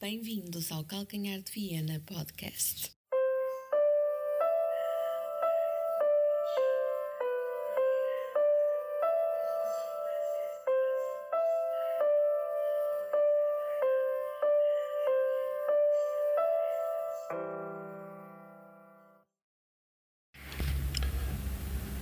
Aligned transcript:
Bem-vindos 0.00 0.70
ao 0.70 0.84
Calcanhar 0.84 1.40
de 1.40 1.50
Viena 1.50 2.00
Podcast. 2.06 2.92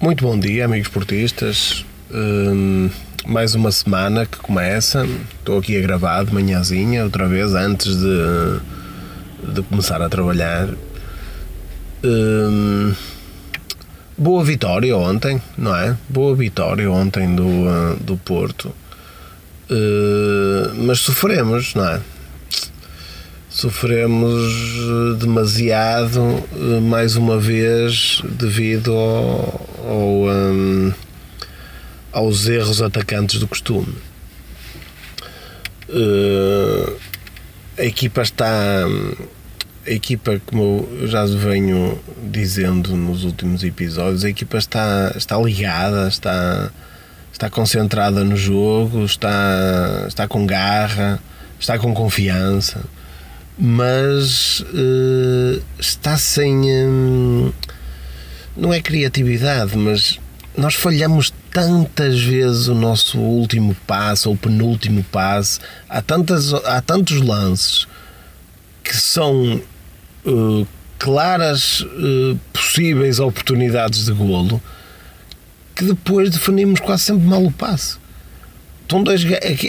Muito 0.00 0.24
bom 0.24 0.38
dia, 0.38 0.66
amigos 0.66 0.86
portistas. 0.86 1.84
Hum, 2.08 2.88
mais 3.26 3.54
uma 3.54 3.70
semana 3.70 4.26
que 4.26 4.38
começa. 4.38 5.06
Estou 5.38 5.58
aqui 5.58 5.76
a 5.76 5.80
gravar 5.80 6.24
de 6.24 6.32
manhãzinha, 6.32 7.04
outra 7.04 7.26
vez, 7.26 7.54
antes 7.54 7.96
de, 7.96 9.52
de 9.52 9.62
começar 9.62 10.00
a 10.00 10.08
trabalhar. 10.08 10.68
Hum, 12.02 12.94
boa 14.16 14.44
vitória 14.44 14.96
ontem, 14.96 15.40
não 15.56 15.74
é? 15.76 15.96
Boa 16.08 16.34
vitória 16.34 16.90
ontem 16.90 17.34
do, 17.34 17.46
uh, 17.46 17.96
do 18.00 18.16
Porto. 18.16 18.72
Uh, 19.70 20.74
mas 20.74 21.00
sofremos, 21.00 21.74
não 21.74 21.86
é? 21.86 22.00
Sofremos 23.48 25.18
demasiado, 25.18 26.20
uh, 26.20 26.80
mais 26.80 27.16
uma 27.16 27.38
vez, 27.38 28.22
devido 28.24 28.92
ao, 28.92 29.68
ao 29.86 30.28
um, 30.28 30.69
aos 32.12 32.48
erros 32.48 32.82
atacantes 32.82 33.38
do 33.38 33.46
costume. 33.46 33.94
Uh, 35.88 36.96
a 37.78 37.84
equipa 37.84 38.22
está. 38.22 38.86
A 39.86 39.90
equipa, 39.90 40.40
como 40.46 40.86
eu 41.00 41.08
já 41.08 41.24
venho 41.24 41.98
dizendo 42.30 42.94
nos 42.94 43.24
últimos 43.24 43.64
episódios, 43.64 44.24
a 44.24 44.28
equipa 44.28 44.58
está, 44.58 45.12
está 45.16 45.38
ligada, 45.38 46.06
está, 46.06 46.70
está 47.32 47.48
concentrada 47.48 48.22
no 48.22 48.36
jogo, 48.36 49.04
está, 49.04 50.04
está 50.06 50.28
com 50.28 50.46
garra, 50.46 51.18
está 51.58 51.78
com 51.78 51.94
confiança, 51.94 52.84
mas 53.58 54.60
uh, 54.60 55.62
está 55.78 56.16
sem. 56.18 56.54
Um, 56.86 57.52
não 58.56 58.72
é 58.72 58.80
criatividade, 58.80 59.76
mas 59.76 60.20
nós 60.56 60.74
falhamos 60.74 61.32
tantas 61.52 62.20
vezes 62.20 62.68
o 62.68 62.74
nosso 62.74 63.18
último 63.18 63.74
passo 63.86 64.28
ou 64.28 64.36
penúltimo 64.36 65.04
passo, 65.04 65.60
há, 65.88 66.02
tantas, 66.02 66.52
há 66.52 66.80
tantos 66.80 67.20
lances 67.20 67.86
que 68.82 68.96
são 68.96 69.60
uh, 70.26 70.66
claras 70.98 71.80
uh, 71.80 72.38
possíveis 72.52 73.20
oportunidades 73.20 74.06
de 74.06 74.12
golo 74.12 74.60
que 75.74 75.84
depois 75.84 76.30
definimos 76.30 76.78
quase 76.78 77.04
sempre 77.04 77.26
mal 77.26 77.42
o 77.42 77.50
passe. 77.50 77.96
Estão 78.82 79.02
dois, 79.02 79.22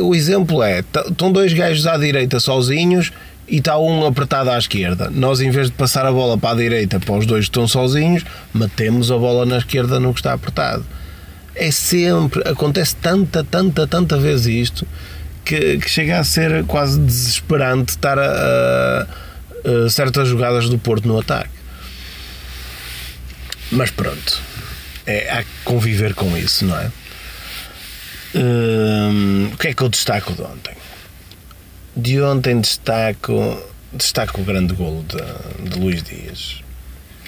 o 0.00 0.14
exemplo 0.14 0.62
é: 0.62 0.80
estão 0.80 1.30
dois 1.30 1.52
gajos 1.52 1.86
à 1.86 1.96
direita 1.96 2.40
sozinhos 2.40 3.12
e 3.48 3.58
está 3.58 3.78
um 3.78 4.06
apertado 4.06 4.50
à 4.50 4.58
esquerda. 4.58 5.10
Nós, 5.10 5.40
em 5.40 5.50
vez 5.50 5.68
de 5.68 5.72
passar 5.72 6.06
a 6.06 6.12
bola 6.12 6.38
para 6.38 6.50
a 6.50 6.54
direita 6.54 7.00
para 7.00 7.14
os 7.14 7.26
dois 7.26 7.44
que 7.46 7.50
estão 7.50 7.66
sozinhos, 7.66 8.24
matemos 8.52 9.10
a 9.10 9.16
bola 9.16 9.44
na 9.44 9.58
esquerda 9.58 9.98
no 9.98 10.12
que 10.12 10.20
está 10.20 10.32
apertado. 10.32 10.84
É 11.54 11.70
sempre, 11.70 12.48
acontece 12.48 12.96
tanta, 12.96 13.44
tanta, 13.44 13.86
tanta 13.86 14.16
vez 14.16 14.46
isto 14.46 14.86
que, 15.44 15.78
que 15.78 15.90
chega 15.90 16.18
a 16.18 16.24
ser 16.24 16.64
quase 16.64 16.98
desesperante 17.00 17.90
estar 17.90 18.18
a, 18.18 18.22
a, 18.24 19.86
a 19.86 19.90
certas 19.90 20.28
jogadas 20.28 20.68
do 20.68 20.78
Porto 20.78 21.06
no 21.06 21.18
ataque. 21.18 21.50
Mas 23.70 23.90
pronto, 23.90 24.40
é, 25.06 25.30
há 25.30 25.42
que 25.42 25.50
conviver 25.64 26.14
com 26.14 26.36
isso, 26.36 26.64
não 26.64 26.78
é? 26.78 26.90
Hum, 28.34 29.50
o 29.52 29.56
que 29.56 29.68
é 29.68 29.74
que 29.74 29.82
eu 29.82 29.88
destaco 29.88 30.32
de 30.32 30.42
ontem? 30.42 30.74
De 31.94 32.20
ontem 32.22 32.58
destaco, 32.58 33.62
destaco 33.92 34.40
o 34.40 34.44
grande 34.44 34.72
golo 34.74 35.04
de, 35.04 35.68
de 35.68 35.78
Luís 35.78 36.02
Dias. 36.02 36.62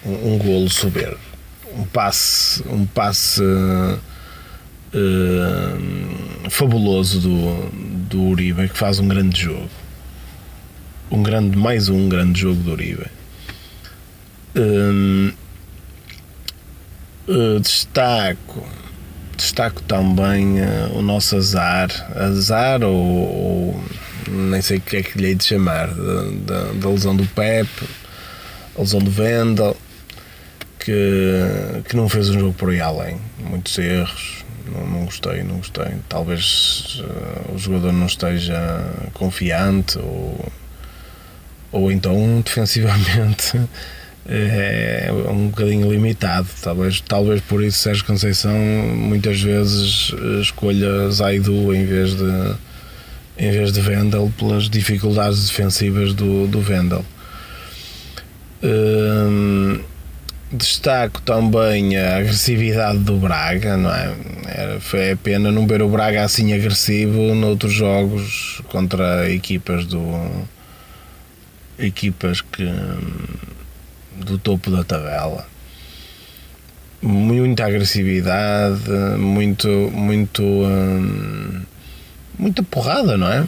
Um, 0.05 0.35
um 0.35 0.39
golo 0.39 0.71
soberbo. 0.71 1.19
Um 1.77 1.85
passe, 1.85 2.63
um 2.69 2.87
passe 2.87 3.43
uh, 3.43 4.01
fabuloso 6.49 7.21
do, 7.21 7.71
do 8.09 8.23
Uribe, 8.23 8.69
que 8.69 8.79
faz 8.79 8.99
um 8.99 9.09
grande 9.09 9.43
jogo. 9.43 9.69
Um 11.11 11.23
grande, 11.23 11.59
mais 11.59 11.91
um 11.91 12.09
grande 12.09 12.41
jogo 12.41 12.63
do 12.63 12.73
Uribe. 12.73 13.07
Uh, 14.57 15.35
uh, 17.29 17.61
destaco 17.61 18.67
destaco 19.37 19.83
também 19.83 20.59
o 20.95 21.03
nosso 21.03 21.37
azar 21.37 21.91
azar 22.17 22.85
ou, 22.85 22.95
ou 22.95 23.85
nem 24.31 24.63
sei 24.63 24.79
o 24.79 24.81
que 24.81 24.97
é 24.97 25.03
que 25.03 25.19
lhe 25.19 25.29
hei 25.29 25.35
de 25.35 25.45
chamar, 25.45 25.89
da, 25.89 26.73
da, 26.73 26.89
lesão 26.89 27.15
do 27.15 27.27
Pep, 27.27 27.69
a 28.77 28.81
lesão 28.81 29.01
do 29.01 29.11
Vendel, 29.11 29.77
que, 30.79 31.83
que 31.89 31.97
não 31.97 32.09
fez 32.09 32.31
um 32.31 32.39
jogo 32.39 32.53
por 32.55 32.71
aí 32.71 32.81
além. 32.81 33.19
Muitos 33.39 33.77
erros, 33.79 34.45
não, 34.71 34.87
não 34.87 35.05
gostei, 35.05 35.43
não 35.43 35.57
gostei. 35.57 35.95
Talvez 36.09 37.01
uh, 37.01 37.55
o 37.55 37.59
jogador 37.59 37.93
não 37.93 38.07
esteja 38.07 38.85
confiante 39.15 39.99
ou, 39.99 40.53
ou 41.73 41.93
então 41.93 42.41
defensivamente 42.45 43.61
é 44.27 45.11
um 45.29 45.49
bocadinho 45.49 45.91
limitado. 45.91 46.49
Talvez, 46.63 47.01
talvez 47.01 47.41
por 47.43 47.63
isso 47.63 47.79
Sérgio 47.79 48.05
Conceição 48.05 48.57
muitas 48.57 49.41
vezes 49.41 50.13
escolha 50.41 51.11
Zaidu 51.11 51.75
em 51.75 51.85
vez 51.85 52.15
de 52.17 52.55
em 53.37 53.51
vez 53.51 53.73
de 53.73 53.81
Vendel 53.81 54.33
pelas 54.39 54.69
dificuldades 54.69 55.49
defensivas 55.49 56.15
do, 56.15 56.47
do 56.47 56.61
Vendel. 56.61 57.05
Hum, 58.63 59.81
destaco 60.53 61.21
também 61.23 61.97
a 61.97 62.19
agressividade 62.19 62.99
do 62.99 63.17
Braga, 63.17 63.77
não 63.77 63.93
é? 63.93 64.15
Era, 64.47 64.81
foi 64.81 65.13
a 65.13 65.17
pena 65.17 65.51
não 65.51 65.67
ver 65.67 65.83
o 65.83 65.89
Braga 65.89 66.25
assim 66.25 66.53
agressivo 66.53 67.35
noutros 67.35 67.73
jogos 67.73 68.63
contra 68.69 69.31
equipas 69.31 69.85
do 69.87 70.01
equipas 71.79 72.41
que 72.41 72.65
do 74.17 74.39
topo 74.39 74.71
da 74.71 74.85
tabela 74.85 75.45
muita 77.03 77.67
agressividade 77.67 78.89
muito 79.19 79.69
muito 79.93 80.43
hum, 80.43 81.63
muita 82.55 82.63
porrada, 82.63 83.17
não 83.17 83.29
é? 83.29 83.45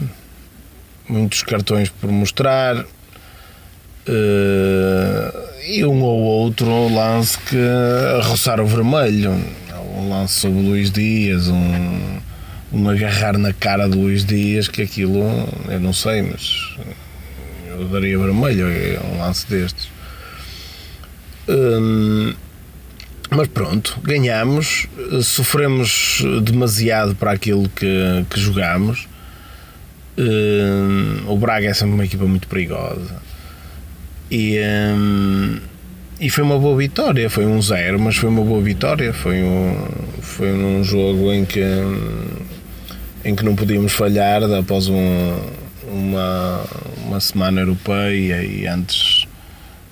Muitos 1.07 1.41
cartões 1.41 1.89
por 1.89 2.11
mostrar. 2.11 2.75
Uh, 4.05 5.47
e 5.65 5.85
um 5.85 6.01
ou 6.01 6.19
outro 6.19 6.93
lance 6.93 7.37
que 7.37 7.57
roçar 8.23 8.59
o 8.59 8.65
vermelho. 8.65 9.31
Um 9.95 10.09
lance 10.09 10.41
sobre 10.41 10.59
o 10.59 10.61
Luís 10.61 10.91
Dias, 10.91 11.47
um, 11.47 12.19
um 12.71 12.89
agarrar 12.89 13.37
na 13.37 13.53
cara 13.53 13.87
do 13.87 13.99
Luís 13.99 14.25
Dias, 14.25 14.67
que 14.67 14.81
aquilo, 14.81 15.23
eu 15.69 15.79
não 15.79 15.93
sei, 15.93 16.21
mas 16.21 16.75
eu 17.67 17.85
daria 17.87 18.17
vermelho 18.17 18.67
um 19.13 19.19
lance 19.19 19.47
destes. 19.47 19.89
Um, 21.47 22.33
mas 23.29 23.47
pronto, 23.47 23.99
ganhamos, 24.03 24.87
sofremos 25.21 26.23
demasiado 26.43 27.15
para 27.15 27.31
aquilo 27.31 27.67
que, 27.69 28.25
que 28.29 28.39
jogámos. 28.39 29.07
Uh, 30.17 31.31
o 31.31 31.37
Braga 31.37 31.67
é 31.67 31.73
sempre 31.73 31.93
uma 31.93 32.05
equipa 32.05 32.25
muito 32.25 32.47
perigosa. 32.47 33.21
E, 34.31 34.59
um, 34.95 35.59
e 36.19 36.29
foi 36.29 36.43
uma 36.43 36.57
boa 36.57 36.77
vitória. 36.77 37.29
Foi 37.29 37.45
um 37.45 37.61
zero, 37.61 37.99
mas 37.99 38.15
foi 38.15 38.29
uma 38.29 38.43
boa 38.43 38.61
vitória. 38.61 39.13
Foi 39.13 39.43
um, 39.43 39.87
foi 40.21 40.51
um 40.51 40.83
jogo 40.83 41.31
em 41.31 41.45
que, 41.45 41.63
em 43.23 43.35
que 43.35 43.43
não 43.43 43.55
podíamos 43.55 43.93
falhar 43.93 44.43
após 44.43 44.87
um, 44.87 45.39
uma, 45.87 46.63
uma 47.05 47.19
semana 47.19 47.61
europeia 47.61 48.43
e 48.43 48.65
antes 48.67 49.16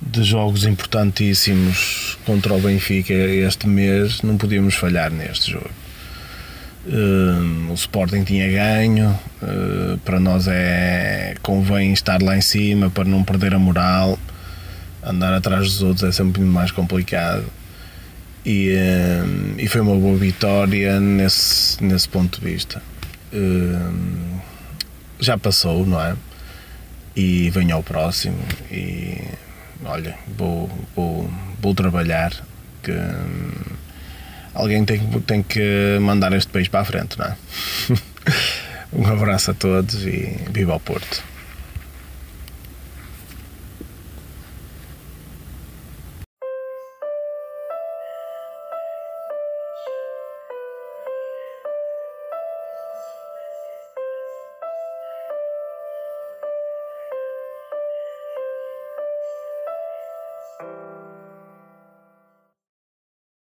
de 0.00 0.22
jogos 0.22 0.64
importantíssimos 0.64 2.18
contra 2.24 2.54
o 2.54 2.60
Benfica 2.60 3.12
este 3.12 3.66
mês, 3.66 4.22
não 4.22 4.36
podíamos 4.36 4.74
falhar 4.74 5.10
neste 5.10 5.52
jogo. 5.52 5.70
Uh, 6.86 7.70
o 7.70 7.74
Sporting 7.74 8.22
tinha 8.22 8.48
ganho, 8.48 9.18
uh, 9.42 9.98
para 10.04 10.20
nós 10.20 10.46
é 10.46 11.34
convém 11.42 11.92
estar 11.92 12.22
lá 12.22 12.36
em 12.36 12.40
cima 12.40 12.90
para 12.90 13.04
não 13.04 13.24
perder 13.24 13.54
a 13.54 13.58
moral. 13.58 14.18
Andar 15.02 15.32
atrás 15.32 15.64
dos 15.64 15.82
outros 15.82 16.08
é 16.08 16.12
sempre 16.12 16.42
mais 16.42 16.70
complicado. 16.70 17.44
E, 18.44 18.70
uh, 18.70 19.54
e 19.60 19.66
foi 19.66 19.80
uma 19.80 19.96
boa 19.96 20.16
vitória 20.16 21.00
nesse, 21.00 21.82
nesse 21.82 22.08
ponto 22.08 22.40
de 22.40 22.46
vista. 22.46 22.80
já 25.18 25.36
passou, 25.36 25.84
não 25.84 26.00
é? 26.00 26.14
e 27.16 27.48
venho 27.50 27.74
ao 27.74 27.82
próximo 27.82 28.38
e 28.70 29.16
olha, 29.84 30.16
vou, 30.36 30.70
vou, 30.94 31.30
vou 31.60 31.74
trabalhar 31.74 32.32
que 32.82 32.92
hum, 32.92 33.52
alguém 34.54 34.84
tem, 34.84 35.00
tem 35.22 35.42
que 35.42 35.98
mandar 36.00 36.32
este 36.32 36.50
país 36.50 36.68
para 36.68 36.80
a 36.80 36.84
frente, 36.84 37.18
não 37.18 37.26
é? 37.26 37.36
um 38.92 39.06
abraço 39.06 39.50
a 39.50 39.54
todos 39.54 40.06
e 40.06 40.36
viva 40.50 40.72
ao 40.72 40.80
Porto. 40.80 41.22